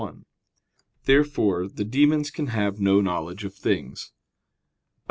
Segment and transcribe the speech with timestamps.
[1.03, 4.13] Therefore the demons can have no knowledge of things.
[4.15, 4.93] Obj.